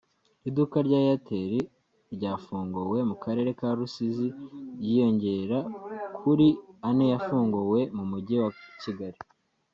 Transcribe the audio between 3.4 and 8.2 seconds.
ka Rusizi ryiyongerakuri ane yafunguwe mu